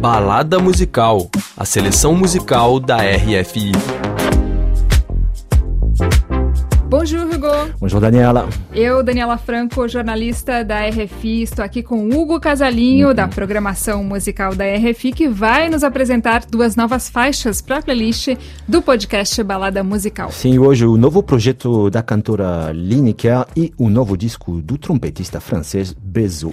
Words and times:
Balada 0.00 0.58
Musical, 0.58 1.30
a 1.56 1.64
seleção 1.64 2.14
musical 2.14 2.78
da 2.78 2.98
RFI. 2.98 3.72
Bonjour, 6.88 7.22
Hugo. 7.22 7.72
Bonjour, 7.80 8.00
Daniela. 8.00 8.48
Eu, 8.72 9.02
Daniela 9.02 9.38
Franco, 9.38 9.88
jornalista 9.88 10.62
da 10.62 10.86
RFI, 10.86 11.42
estou 11.42 11.64
aqui 11.64 11.82
com 11.82 12.08
Hugo 12.08 12.38
Casalinho, 12.38 13.14
da 13.14 13.26
programação 13.26 14.04
musical 14.04 14.54
da 14.54 14.64
RFI, 14.64 15.12
que 15.12 15.28
vai 15.28 15.68
nos 15.68 15.82
apresentar 15.82 16.44
duas 16.46 16.76
novas 16.76 17.08
faixas 17.08 17.60
para 17.60 17.78
a 17.78 17.82
playlist 17.82 18.36
do 18.68 18.82
podcast 18.82 19.42
Balada 19.42 19.82
Musical. 19.82 20.30
Sim, 20.30 20.58
hoje 20.58 20.86
o 20.86 20.96
novo 20.96 21.22
projeto 21.22 21.90
da 21.90 22.02
cantora 22.02 22.70
Lineker 22.72 23.46
e 23.56 23.72
o 23.78 23.88
novo 23.88 24.16
disco 24.16 24.60
do 24.60 24.78
trompetista 24.78 25.40
francês 25.40 25.92
Bezo. 25.92 26.50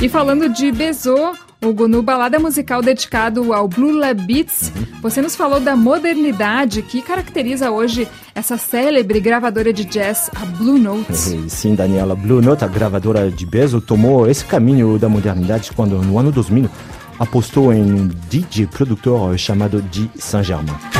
E 0.00 0.10
falando 0.10 0.48
de 0.50 0.70
Bezo, 0.70 1.32
Hugo, 1.62 1.88
no 1.88 2.02
balada 2.02 2.38
musical 2.38 2.82
dedicado 2.82 3.54
ao 3.54 3.66
Blue 3.66 3.92
Lab 3.92 4.22
Beats, 4.22 4.70
você 5.00 5.22
nos 5.22 5.34
falou 5.34 5.58
da 5.58 5.74
modernidade 5.74 6.82
que 6.82 7.00
caracteriza 7.00 7.70
hoje 7.70 8.06
essa 8.34 8.58
célebre 8.58 9.20
gravadora 9.20 9.72
de 9.72 9.84
jazz, 9.84 10.30
a 10.36 10.44
Blue 10.44 10.78
Note. 10.78 11.16
Sim, 11.48 11.74
Daniela, 11.74 12.14
Blue 12.14 12.42
Note, 12.42 12.64
a 12.64 12.68
gravadora 12.68 13.30
de 13.30 13.46
Bezo, 13.46 13.80
tomou 13.80 14.28
esse 14.28 14.44
caminho 14.44 14.98
da 14.98 15.08
modernidade 15.08 15.72
quando, 15.72 15.98
no 16.02 16.18
ano 16.18 16.30
2000, 16.30 16.68
apostou 17.18 17.72
em 17.72 17.82
um 17.82 18.08
DJ 18.28 18.66
produtor 18.66 19.36
chamado 19.38 19.80
Di 19.80 20.10
Saint-Germain. 20.14 20.95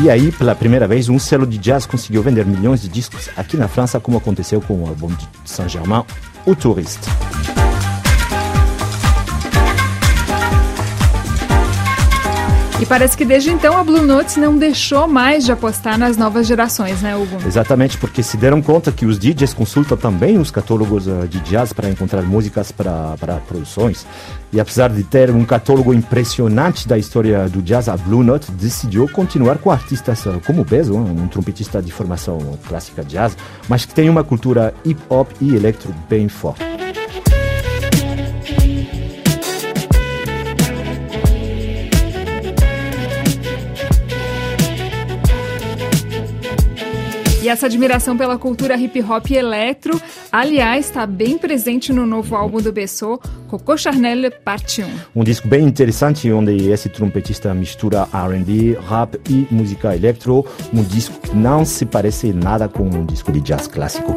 E 0.00 0.08
aí, 0.08 0.32
pela 0.32 0.54
primeira 0.54 0.88
vez, 0.88 1.08
um 1.08 1.18
selo 1.18 1.46
de 1.46 1.58
jazz 1.58 1.84
conseguiu 1.84 2.22
vender 2.22 2.46
milhões 2.46 2.80
de 2.80 2.88
discos 2.88 3.28
aqui 3.36 3.56
na 3.56 3.68
França, 3.68 4.00
como 4.00 4.16
aconteceu 4.16 4.60
com 4.60 4.82
o 4.82 4.88
álbum 4.88 5.08
de 5.08 5.28
Saint-Germain, 5.44 6.04
O 6.46 6.56
Touriste. 6.56 7.08
Parece 12.92 13.16
que 13.16 13.24
desde 13.24 13.48
então 13.48 13.74
a 13.78 13.82
Blue 13.82 14.02
Note 14.02 14.38
não 14.38 14.58
deixou 14.58 15.08
mais 15.08 15.46
de 15.46 15.50
apostar 15.50 15.96
nas 15.96 16.18
novas 16.18 16.46
gerações, 16.46 17.00
né, 17.00 17.16
Hugo? 17.16 17.38
Exatamente, 17.46 17.96
porque 17.96 18.22
se 18.22 18.36
deram 18.36 18.60
conta 18.60 18.92
que 18.92 19.06
os 19.06 19.18
DJs 19.18 19.54
consultam 19.54 19.96
também 19.96 20.36
os 20.36 20.50
catálogos 20.50 21.06
uh, 21.06 21.26
de 21.26 21.40
jazz 21.40 21.72
para 21.72 21.88
encontrar 21.88 22.20
músicas 22.20 22.70
para, 22.70 23.16
produções. 23.48 24.06
E 24.52 24.60
apesar 24.60 24.90
de 24.90 25.02
ter 25.04 25.30
um 25.30 25.42
catálogo 25.42 25.94
impressionante 25.94 26.86
da 26.86 26.98
história 26.98 27.48
do 27.48 27.62
jazz, 27.62 27.88
a 27.88 27.96
Blue 27.96 28.22
Note 28.22 28.52
decidiu 28.52 29.08
continuar 29.08 29.56
com 29.56 29.70
artistas 29.70 30.26
uh, 30.26 30.38
como 30.44 30.62
Bezo, 30.62 30.94
um 30.94 31.28
trompetista 31.28 31.80
de 31.80 31.90
formação 31.90 32.58
clássica 32.68 33.02
jazz, 33.02 33.34
mas 33.70 33.86
que 33.86 33.94
tem 33.94 34.10
uma 34.10 34.22
cultura 34.22 34.74
hip 34.84 35.00
hop 35.08 35.30
e 35.40 35.54
electro 35.54 35.94
bem 36.10 36.28
forte. 36.28 36.71
Essa 47.52 47.66
admiração 47.66 48.16
pela 48.16 48.38
cultura 48.38 48.76
hip 48.76 49.00
hop 49.02 49.30
e 49.30 49.36
eletro, 49.36 50.00
aliás, 50.30 50.86
está 50.86 51.06
bem 51.06 51.36
presente 51.36 51.92
no 51.92 52.06
novo 52.06 52.34
álbum 52.34 52.62
do 52.62 52.72
Bessot, 52.72 53.22
Coco 53.46 53.76
Charnel 53.76 54.30
Parte 54.42 54.82
1. 54.82 54.86
Um 55.14 55.22
disco 55.22 55.46
bem 55.46 55.64
interessante 55.64 56.32
onde 56.32 56.70
esse 56.70 56.88
trompetista 56.88 57.52
mistura 57.52 58.08
R&B, 58.12 58.78
rap 58.88 59.20
e 59.28 59.46
música 59.50 59.94
eletro. 59.94 60.46
Um 60.72 60.82
disco 60.82 61.20
que 61.20 61.36
não 61.36 61.64
se 61.64 61.84
parece 61.84 62.32
nada 62.32 62.68
com 62.68 62.84
um 62.84 63.04
disco 63.04 63.30
de 63.30 63.40
jazz 63.40 63.66
clássico. 63.66 64.16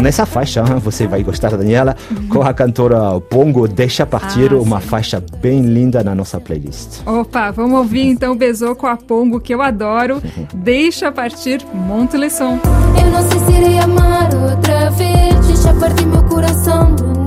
Nessa 0.00 0.24
faixa 0.24 0.62
você 0.78 1.06
vai 1.06 1.22
gostar, 1.22 1.50
Daniela, 1.50 1.96
com 2.28 2.42
a 2.42 2.54
cantora 2.54 3.20
Pongo 3.20 3.68
Deixa 3.68 4.06
Partir, 4.06 4.52
ah, 4.52 4.56
uma 4.56 4.80
faixa 4.80 5.22
bem 5.40 5.62
linda 5.62 6.02
na 6.02 6.14
nossa 6.14 6.40
playlist. 6.40 7.00
Opa, 7.06 7.50
vamos 7.50 7.78
ouvir 7.78 8.06
então 8.06 8.36
Bezou 8.36 8.74
com 8.74 8.86
a 8.86 8.96
Pongo, 8.96 9.40
que 9.40 9.54
eu 9.54 9.62
adoro. 9.62 10.22
Deixa 10.54 11.12
Partir, 11.12 11.64
monte 11.74 12.16
le 12.16 12.30
som. 12.30 12.58
Eu 12.98 13.10
não 13.10 13.28
sei 13.28 13.40
se 13.40 13.52
irei 13.52 13.78
amar 13.78 14.34
outra 14.34 14.90
vez, 14.90 15.46
deixa 15.46 15.74
partir 15.74 16.06
meu 16.06 16.22
coração 16.24 16.94
de 16.94 17.19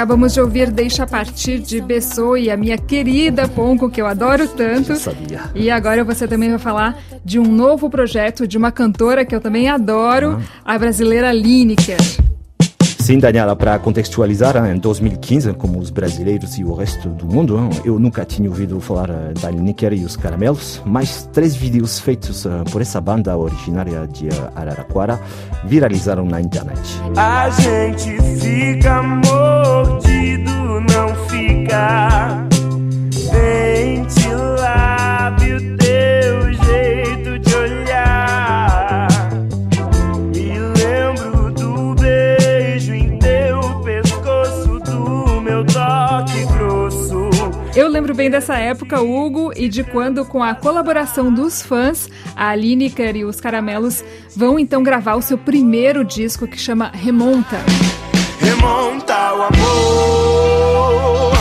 Acabamos 0.00 0.32
de 0.32 0.40
ouvir 0.40 0.70
Deixa 0.70 1.06
Partir 1.06 1.58
de 1.58 1.78
Bessou 1.78 2.34
e 2.34 2.50
a 2.50 2.56
minha 2.56 2.78
querida 2.78 3.46
Ponco, 3.46 3.90
que 3.90 4.00
eu 4.00 4.06
adoro 4.06 4.48
tanto. 4.48 4.92
Eu 4.92 4.96
sabia. 4.96 5.42
E 5.54 5.70
agora 5.70 6.02
você 6.02 6.26
também 6.26 6.48
vai 6.48 6.58
falar 6.58 6.98
de 7.22 7.38
um 7.38 7.44
novo 7.44 7.90
projeto 7.90 8.46
de 8.48 8.56
uma 8.56 8.72
cantora 8.72 9.26
que 9.26 9.34
eu 9.34 9.42
também 9.42 9.68
adoro, 9.68 10.40
ah. 10.64 10.74
a 10.74 10.78
brasileira 10.78 11.30
Lineker. 11.34 11.98
Sim, 12.98 13.18
Daniela, 13.18 13.54
para 13.54 13.78
contextualizar, 13.78 14.56
em 14.72 14.78
2015, 14.78 15.52
como 15.52 15.78
os 15.78 15.90
brasileiros 15.90 16.56
e 16.56 16.64
o 16.64 16.72
resto 16.72 17.10
do 17.10 17.26
mundo, 17.26 17.68
eu 17.84 17.98
nunca 17.98 18.24
tinha 18.24 18.48
ouvido 18.48 18.80
falar 18.80 19.08
da 19.38 19.50
Lineker 19.50 19.92
e 19.92 20.04
os 20.04 20.16
Caramelos, 20.16 20.80
mas 20.86 21.28
três 21.30 21.54
vídeos 21.54 21.98
feitos 21.98 22.46
por 22.72 22.80
essa 22.80 23.02
banda 23.02 23.36
originária 23.36 24.06
de 24.06 24.28
Araraquara 24.56 25.20
viralizaram 25.64 26.24
na 26.24 26.40
internet. 26.40 26.80
A 27.16 27.50
gente 27.50 28.16
fica 28.40 29.02
não 29.02 29.59
fica. 31.70 32.50
Eu 47.76 47.88
lembro 47.88 48.14
bem 48.14 48.28
dessa 48.28 48.58
época, 48.58 49.00
Hugo, 49.00 49.52
e 49.56 49.68
de 49.68 49.82
quando, 49.82 50.24
com 50.24 50.42
a 50.42 50.54
colaboração 50.54 51.32
dos 51.32 51.62
fãs, 51.62 52.10
a 52.36 52.54
Lineker 52.54 53.16
e 53.16 53.24
os 53.24 53.40
Caramelos 53.40 54.04
vão 54.36 54.58
então 54.58 54.82
gravar 54.82 55.14
o 55.14 55.22
seu 55.22 55.38
primeiro 55.38 56.04
disco 56.04 56.46
que 56.46 56.58
chama 56.58 56.90
Remonta. 56.92 57.58
Remonta 58.40 59.34
o 59.34 59.42
amor, 59.44 61.32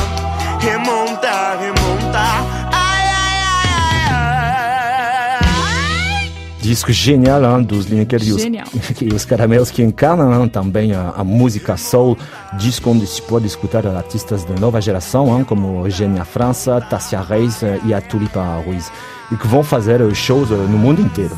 Disco 6.70 6.92
genial 6.92 7.44
hein, 7.44 7.64
dos 7.64 7.88
Lineker 7.88 8.22
e 8.22 8.32
os, 8.32 8.44
e 9.02 9.08
os 9.12 9.26
Caramelos 9.26 9.72
que 9.72 9.82
encarnam 9.82 10.48
também 10.48 10.94
a, 10.94 11.16
a 11.18 11.24
música 11.24 11.76
soul 11.76 12.16
disco 12.60 12.92
onde 12.92 13.08
se 13.08 13.20
pode 13.24 13.48
escutar 13.48 13.88
artistas 13.88 14.44
da 14.46 14.54
nova 14.54 14.80
geração, 14.80 15.36
hein, 15.36 15.44
como 15.44 15.84
Eugênia 15.84 16.24
França, 16.24 16.80
Tassia 16.80 17.22
Reis 17.22 17.64
eh, 17.64 17.80
e 17.86 17.92
a 17.92 18.00
Tulipa 18.00 18.62
Ruiz, 18.64 18.92
e 19.32 19.36
que 19.36 19.48
vão 19.48 19.64
fazer 19.64 20.00
shows 20.14 20.52
eh, 20.52 20.54
no 20.54 20.78
mundo 20.78 21.02
inteiro. 21.02 21.36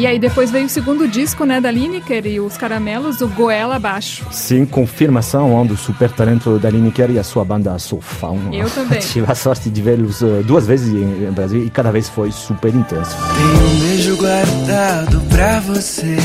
E 0.00 0.06
aí 0.06 0.18
depois 0.18 0.50
veio 0.50 0.64
o 0.64 0.68
segundo 0.70 1.06
disco, 1.06 1.44
né, 1.44 1.60
da 1.60 1.70
Lineker 1.70 2.26
e 2.26 2.40
os 2.40 2.56
Caramelos, 2.56 3.20
o 3.20 3.28
Goela 3.28 3.76
Abaixo. 3.76 4.24
Sim, 4.30 4.64
confirmação 4.64 5.66
do 5.66 5.76
super 5.76 6.10
talento 6.10 6.58
da 6.58 6.70
Lineker 6.70 7.10
e 7.10 7.18
a 7.18 7.22
sua 7.22 7.44
banda 7.44 7.78
Sofão. 7.78 8.38
Eu 8.50 8.70
também. 8.70 9.00
Tive 9.12 9.30
a 9.30 9.34
sorte 9.34 9.68
de 9.68 9.82
vê-los 9.82 10.22
uh, 10.22 10.42
duas 10.42 10.66
vezes 10.66 10.88
em 10.90 11.30
Brasil 11.32 11.66
e 11.66 11.68
cada 11.68 11.92
vez 11.92 12.08
foi 12.08 12.32
super 12.32 12.74
intenso. 12.74 13.14
Tem 13.14 13.44
um 13.44 13.78
beijo 13.78 14.16
guardado 14.16 15.20
pra 15.28 15.60
você 15.60 16.16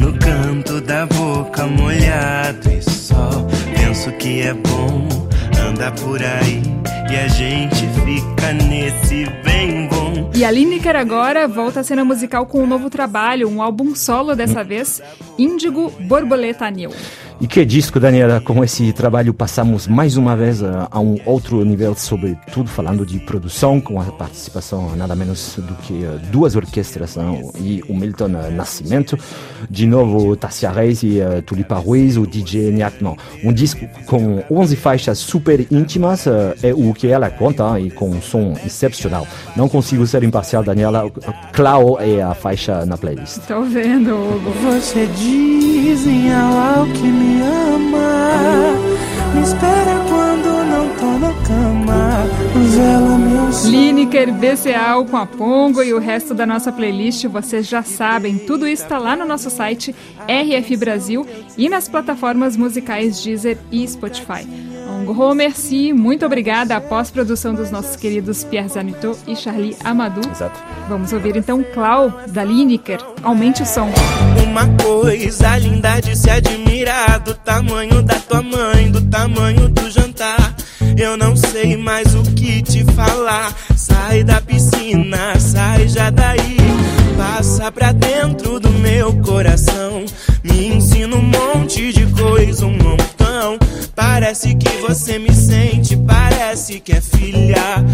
no 0.00 0.12
canto 0.18 0.80
da 0.80 1.06
boca 1.06 1.68
molhado 1.68 2.68
e 2.68 2.82
só 2.82 3.30
penso 3.76 4.10
que 4.18 4.40
é 4.40 4.54
bom 4.54 5.06
anda 5.68 5.92
por 5.92 6.20
aí 6.20 6.60
e 7.08 7.16
a 7.16 7.28
gente 7.28 7.88
fica 8.04 8.52
nesse 8.54 9.24
bem 9.44 9.83
E 10.34 10.44
a 10.44 10.50
Lineker 10.50 10.96
agora 10.96 11.46
volta 11.46 11.80
à 11.80 11.84
cena 11.84 12.04
musical 12.04 12.46
com 12.46 12.62
um 12.62 12.66
novo 12.66 12.90
trabalho, 12.90 13.48
um 13.48 13.62
álbum 13.62 13.94
solo 13.94 14.34
dessa 14.34 14.62
vez, 14.62 15.00
Índigo 15.38 15.90
Borboleta 16.00 16.68
New. 16.70 16.90
E 17.40 17.48
que 17.48 17.64
disco, 17.64 17.98
Daniela, 17.98 18.40
com 18.40 18.62
esse 18.62 18.92
trabalho 18.92 19.34
passamos 19.34 19.88
mais 19.88 20.16
uma 20.16 20.36
vez 20.36 20.62
a, 20.62 20.86
a 20.88 21.00
um 21.00 21.18
outro 21.26 21.64
nível, 21.64 21.94
sobretudo 21.96 22.70
falando 22.70 23.04
de 23.04 23.18
produção, 23.18 23.80
com 23.80 24.00
a 24.00 24.04
participação 24.04 24.94
nada 24.94 25.16
menos 25.16 25.56
do 25.58 25.74
que 25.74 25.92
uh, 25.94 26.20
duas 26.30 26.54
orquestras 26.54 27.16
não? 27.16 27.50
e 27.58 27.82
o 27.88 27.94
Milton 27.94 28.26
uh, 28.26 28.50
Nascimento, 28.52 29.18
de 29.68 29.84
novo 29.84 30.36
Tassia 30.36 30.70
Reis 30.70 31.02
e 31.02 31.18
uh, 31.18 31.42
Tulipa 31.42 31.74
Ruiz, 31.74 32.16
o 32.16 32.24
DJ 32.24 32.70
Niatman. 32.70 33.16
Um 33.42 33.52
disco 33.52 33.84
com 34.06 34.44
11 34.48 34.76
faixas 34.76 35.18
super 35.18 35.66
íntimas, 35.72 36.26
é 36.62 36.72
o 36.72 36.94
que 36.94 37.08
ela 37.08 37.30
conta 37.30 37.78
e 37.80 37.90
com 37.90 38.10
um 38.10 38.22
som 38.22 38.54
excepcional. 38.64 39.26
Não 39.56 39.68
consigo 39.68 40.06
ser 40.06 40.22
imparcial, 40.22 40.62
Daniela. 40.62 41.10
Clau 41.52 42.00
é 42.00 42.22
a 42.22 42.32
faixa 42.32 42.86
na 42.86 42.96
playlist. 42.96 43.38
Tô 43.48 43.62
vendo, 43.62 44.14
Hugo. 44.14 44.50
Você 44.62 45.06
diz 45.08 46.06
em 46.06 46.32
ao 46.32 46.86
que 46.86 47.23
me 47.24 47.40
ama. 47.42 48.74
Me 49.34 49.42
espera 49.42 50.04
quando 50.08 50.64
não 50.70 50.88
tô 50.96 51.18
na 51.18 51.32
cama. 51.46 52.24
Meu. 52.54 53.70
Lineker, 53.70 54.32
BCA 54.32 55.04
com 55.08 55.16
a 55.16 55.26
Pongo 55.26 55.82
e 55.82 55.92
o 55.92 55.98
resto 55.98 56.34
da 56.34 56.46
nossa 56.46 56.72
playlist, 56.72 57.24
vocês 57.26 57.66
já 57.66 57.82
sabem. 57.82 58.38
Tudo 58.38 58.66
isso 58.66 58.82
está 58.82 58.98
lá 58.98 59.16
no 59.16 59.24
nosso 59.24 59.48
site 59.50 59.94
RF 60.28 60.76
Brasil 60.76 61.26
e 61.56 61.68
nas 61.68 61.88
plataformas 61.88 62.56
musicais 62.56 63.22
Deezer 63.22 63.58
e 63.70 63.86
Spotify. 63.86 64.46
Gros 65.04 65.36
merci, 65.36 65.92
muito 65.92 66.24
obrigada 66.24 66.76
à 66.76 66.80
pós-produção 66.80 67.54
dos 67.54 67.70
nossos 67.70 67.94
queridos 67.94 68.42
Pierre 68.42 68.68
Zanito 68.68 69.16
e 69.26 69.36
Charlie 69.36 69.76
Amadou. 69.84 70.24
Exato. 70.30 70.58
Vamos 70.88 71.12
ouvir 71.12 71.36
então 71.36 71.62
Clau, 71.74 72.22
da 72.28 72.42
Lineker. 72.42 72.98
Aumente 73.22 73.62
o 73.62 73.66
som. 73.66 73.90
Uma 74.42 74.66
coisa 74.82 75.58
linda 75.58 76.00
de 76.00 76.16
se 76.16 76.30
admirar 76.30 77.20
do 77.20 77.34
tamanho 77.34 78.02
da 78.02 78.14
tua 78.14 78.40
mãe, 78.40 78.90
do 78.90 79.02
tamanho 79.02 79.68
do 79.68 79.90
jantar. 79.90 80.54
Eu 80.96 81.16
não 81.18 81.36
sei 81.36 81.76
mais 81.76 82.14
o 82.14 82.22
que 82.34 82.62
te 82.62 82.84
falar. 82.92 83.52
Sai 83.76 84.24
da 84.24 84.40
piscina, 84.40 85.38
sai 85.38 85.86
já 85.86 86.08
daí. 86.08 86.56
Passa 87.16 87.70
pra 87.70 87.92
dentro 87.92 88.58
do 88.58 88.70
meu 88.70 89.12
coração. 89.22 90.04
Me 90.42 90.68
ensina 90.68 91.14
um 91.14 91.22
monte 91.22 91.92
de 91.92 92.06
coisa, 92.06 92.64
um. 92.66 92.83
Parece 94.24 94.54
que 94.54 94.70
você 94.78 95.18
me 95.18 95.34
sente, 95.34 95.98
parece 95.98 96.80
que 96.80 96.94
é 96.94 97.00
filha 97.02 97.84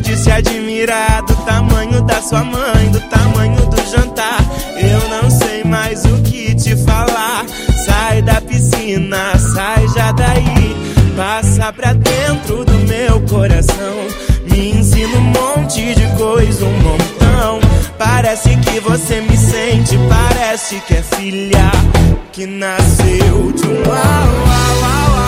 de 0.00 0.16
se 0.16 0.30
admirar 0.30 1.22
do 1.22 1.34
tamanho 1.44 2.00
da 2.02 2.22
sua 2.22 2.42
mãe, 2.42 2.90
do 2.90 3.00
tamanho 3.00 3.66
do 3.66 3.90
jantar. 3.90 4.40
Eu 4.76 5.08
não 5.08 5.30
sei 5.30 5.62
mais 5.64 6.04
o 6.04 6.22
que 6.22 6.54
te 6.54 6.76
falar. 6.76 7.44
Sai 7.84 8.22
da 8.22 8.40
piscina, 8.40 9.36
sai 9.38 9.86
já 9.88 10.12
daí. 10.12 10.76
Passa 11.16 11.72
pra 11.72 11.92
dentro 11.92 12.64
do 12.64 12.78
meu 12.86 13.20
coração. 13.22 14.06
Me 14.50 14.70
ensina 14.70 15.18
um 15.18 15.20
monte 15.20 15.94
de 15.94 16.06
coisa, 16.16 16.64
um 16.64 16.78
montão. 16.80 17.60
Parece 17.98 18.56
que 18.56 18.80
você 18.80 19.20
me 19.20 19.36
sente, 19.36 19.98
parece 20.08 20.80
que 20.86 20.94
é 20.94 21.02
filha 21.02 21.70
que 22.32 22.46
nasceu 22.46 23.52
de 23.52 23.66
um 23.66 23.82
au, 23.84 23.92
au, 23.92 23.96
au, 23.96 24.76
au, 24.84 25.14
au, 25.14 25.16
au, 25.16 25.19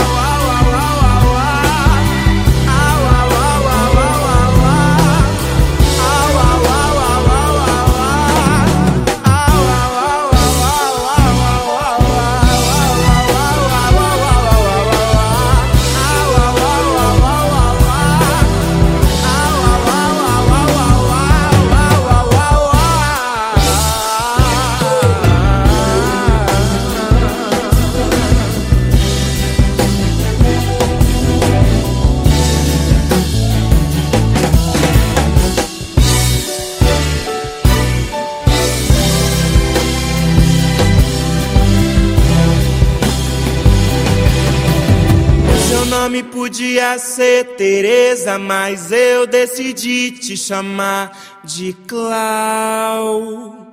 nome 46.02 46.24
podia 46.24 46.98
ser 46.98 47.54
Teresa, 47.56 48.36
mas 48.36 48.90
eu 48.90 49.24
decidi 49.24 50.10
te 50.10 50.36
chamar 50.36 51.16
de 51.44 51.72
Clau. 51.86 53.71